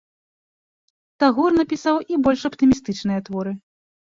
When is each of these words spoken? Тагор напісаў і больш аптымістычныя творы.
Тагор 1.23 1.51
напісаў 1.59 2.01
і 2.15 2.19
больш 2.29 2.41
аптымістычныя 2.51 3.19
творы. 3.29 3.53